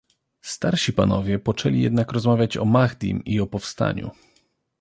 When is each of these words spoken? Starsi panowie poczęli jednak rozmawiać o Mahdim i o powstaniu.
Starsi 0.41 0.93
panowie 0.93 1.39
poczęli 1.39 1.81
jednak 1.81 2.11
rozmawiać 2.11 2.57
o 2.57 2.65
Mahdim 2.65 3.23
i 3.25 3.39
o 3.39 3.47
powstaniu. 3.47 4.11